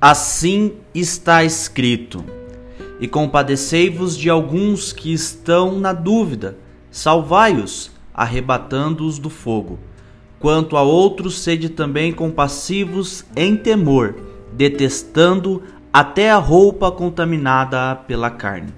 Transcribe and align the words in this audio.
Assim 0.00 0.74
está 0.94 1.42
escrito: 1.42 2.24
E 3.00 3.08
compadecei-vos 3.08 4.16
de 4.16 4.30
alguns 4.30 4.92
que 4.92 5.12
estão 5.12 5.80
na 5.80 5.92
dúvida, 5.92 6.56
salvai-os, 6.88 7.90
arrebatando-os 8.14 9.18
do 9.18 9.28
fogo. 9.28 9.76
Quanto 10.38 10.76
a 10.76 10.82
outros, 10.82 11.40
sede 11.40 11.68
também 11.68 12.12
compassivos 12.12 13.24
em 13.34 13.56
temor, 13.56 14.14
detestando 14.52 15.64
até 15.92 16.30
a 16.30 16.36
roupa 16.36 16.92
contaminada 16.92 17.96
pela 17.96 18.30
carne. 18.30 18.72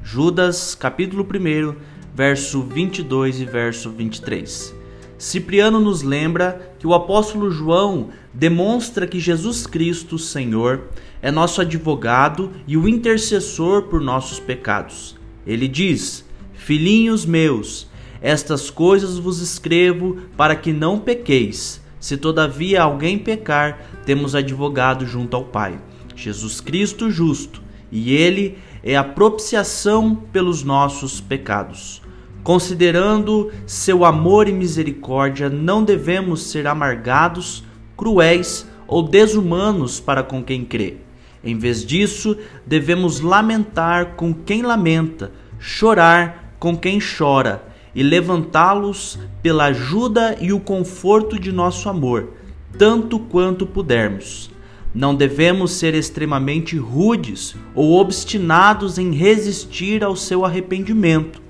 Judas, 0.00 0.76
capítulo 0.76 1.24
1, 1.24 1.74
verso 2.14 2.62
22 2.62 3.40
e 3.40 3.44
verso 3.44 3.90
23. 3.90 4.81
Cipriano 5.22 5.78
nos 5.78 6.02
lembra 6.02 6.74
que 6.80 6.86
o 6.86 6.92
apóstolo 6.92 7.48
João 7.48 8.08
demonstra 8.34 9.06
que 9.06 9.20
Jesus 9.20 9.68
Cristo, 9.68 10.18
Senhor, 10.18 10.88
é 11.22 11.30
nosso 11.30 11.60
advogado 11.60 12.50
e 12.66 12.76
o 12.76 12.88
intercessor 12.88 13.82
por 13.82 14.00
nossos 14.00 14.40
pecados. 14.40 15.16
Ele 15.46 15.68
diz: 15.68 16.24
Filhinhos 16.54 17.24
meus, 17.24 17.86
estas 18.20 18.68
coisas 18.68 19.16
vos 19.16 19.38
escrevo 19.38 20.22
para 20.36 20.56
que 20.56 20.72
não 20.72 20.98
pequeis. 20.98 21.80
Se 22.00 22.16
todavia 22.16 22.82
alguém 22.82 23.16
pecar, 23.16 23.78
temos 24.04 24.34
advogado 24.34 25.06
junto 25.06 25.36
ao 25.36 25.44
Pai, 25.44 25.80
Jesus 26.16 26.60
Cristo 26.60 27.12
justo, 27.12 27.62
e 27.92 28.12
ele 28.12 28.58
é 28.82 28.96
a 28.96 29.04
propiciação 29.04 30.16
pelos 30.16 30.64
nossos 30.64 31.20
pecados. 31.20 32.01
Considerando 32.42 33.52
seu 33.66 34.04
amor 34.04 34.48
e 34.48 34.52
misericórdia, 34.52 35.48
não 35.48 35.84
devemos 35.84 36.42
ser 36.42 36.66
amargados, 36.66 37.62
cruéis 37.96 38.66
ou 38.88 39.00
desumanos 39.00 40.00
para 40.00 40.24
com 40.24 40.42
quem 40.42 40.64
crê. 40.64 40.96
Em 41.44 41.56
vez 41.56 41.86
disso, 41.86 42.36
devemos 42.66 43.20
lamentar 43.20 44.14
com 44.16 44.34
quem 44.34 44.62
lamenta, 44.62 45.30
chorar 45.60 46.56
com 46.58 46.76
quem 46.76 46.98
chora 47.00 47.62
e 47.94 48.02
levantá-los 48.02 49.20
pela 49.40 49.66
ajuda 49.66 50.36
e 50.40 50.52
o 50.52 50.58
conforto 50.58 51.38
de 51.38 51.52
nosso 51.52 51.88
amor, 51.88 52.30
tanto 52.76 53.20
quanto 53.20 53.66
pudermos. 53.66 54.50
Não 54.92 55.14
devemos 55.14 55.72
ser 55.72 55.94
extremamente 55.94 56.76
rudes 56.76 57.54
ou 57.72 58.00
obstinados 58.00 58.98
em 58.98 59.12
resistir 59.12 60.02
ao 60.02 60.16
seu 60.16 60.44
arrependimento 60.44 61.42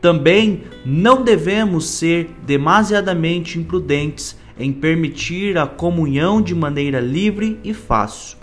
também 0.00 0.62
não 0.84 1.22
devemos 1.22 1.88
ser 1.88 2.30
demasiadamente 2.46 3.58
imprudentes 3.58 4.36
em 4.58 4.72
permitir 4.72 5.58
a 5.58 5.66
comunhão 5.66 6.40
de 6.40 6.54
maneira 6.54 7.00
livre 7.00 7.58
e 7.62 7.74
fácil. 7.74 8.38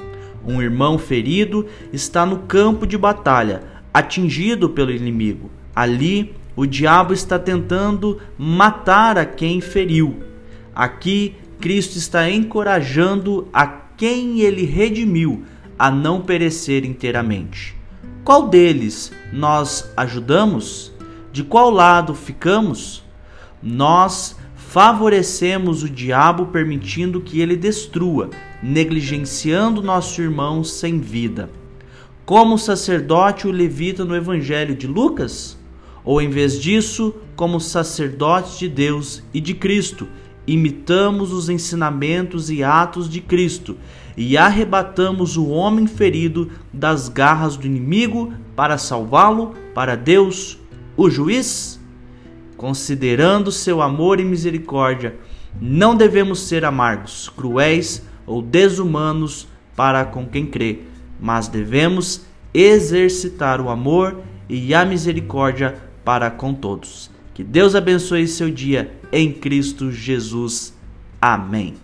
Um 0.46 0.62
irmão 0.62 0.98
ferido 0.98 1.66
está 1.92 2.26
no 2.26 2.40
campo 2.40 2.86
de 2.86 2.98
batalha, 2.98 3.64
atingido 3.94 4.70
pelo 4.70 4.92
inimigo. 4.92 5.50
Ali, 5.76 6.36
o 6.56 6.66
diabo 6.66 7.14
está 7.14 7.40
tentando 7.40 8.20
matar 8.38 9.18
a 9.18 9.26
quem 9.26 9.62
feriu. 9.62 10.22
Aqui, 10.76 11.36
Cristo 11.60 11.98
está 11.98 12.30
encorajando 12.30 13.48
a 13.54 13.66
quem 13.66 14.42
ele 14.42 14.66
redimiu 14.66 15.44
a 15.80 15.90
não 15.90 16.22
perecer 16.22 16.86
inteiramente. 16.86 17.76
Qual 18.24 18.48
deles 18.48 19.12
nós 19.32 19.92
ajudamos? 19.98 20.93
De 21.34 21.44
qual 21.44 21.72
lado 21.72 22.14
ficamos? 22.14 23.04
Nós 23.60 24.38
favorecemos 24.56 25.82
o 25.82 25.90
diabo 25.90 26.46
permitindo 26.46 27.20
que 27.22 27.42
ele 27.42 27.56
destrua, 27.56 28.30
negligenciando 28.62 29.82
nosso 29.82 30.22
irmão 30.22 30.64
sem 30.64 31.00
vida. 31.00 31.50
Como 32.24 32.54
o 32.54 32.60
sacerdote 32.60 33.48
o 33.48 33.52
levita 33.52 34.06
no 34.06 34.16
evangelho 34.16 34.76
de 34.76 34.86
Lucas? 34.86 35.58
Ou 36.06 36.22
em 36.22 36.30
vez 36.30 36.62
disso, 36.62 37.16
como 37.36 37.60
sacerdotes 37.60 38.60
de 38.60 38.70
Deus 38.70 39.24
e 39.34 39.42
de 39.42 39.56
Cristo, 39.56 40.08
imitamos 40.46 41.34
os 41.34 41.50
ensinamentos 41.50 42.52
e 42.52 42.64
atos 42.64 43.10
de 43.10 43.20
Cristo 43.20 43.76
e 44.16 44.38
arrebatamos 44.38 45.36
o 45.36 45.48
homem 45.48 45.88
ferido 45.88 46.52
das 46.72 47.10
garras 47.10 47.58
do 47.58 47.66
inimigo 47.66 48.32
para 48.56 48.78
salvá-lo 48.78 49.56
para 49.74 49.96
Deus 49.96 50.60
o 50.96 51.10
juiz, 51.10 51.80
considerando 52.58 53.52
seu 53.52 53.82
amor 53.82 54.20
e 54.20 54.26
misericórdia, 54.26 55.16
não 55.60 55.96
devemos 55.96 56.42
ser 56.42 56.66
amargos, 56.66 57.30
cruéis 57.30 58.04
ou 58.26 58.42
desumanos 58.42 59.48
para 59.76 60.06
com 60.06 60.26
quem 60.26 60.46
crê, 60.46 60.80
mas 61.20 61.48
devemos 61.48 62.26
exercitar 62.54 63.60
o 63.60 63.70
amor 63.70 64.22
e 64.48 64.74
a 64.74 64.86
misericórdia 64.86 65.76
para 66.04 66.30
com 66.30 66.54
todos. 66.54 67.10
Que 67.34 67.44
Deus 67.44 67.76
abençoe 67.76 68.28
seu 68.28 68.50
dia 68.52 68.92
em 69.12 69.32
Cristo 69.32 69.92
Jesus. 69.92 70.74
Amém. 71.20 71.83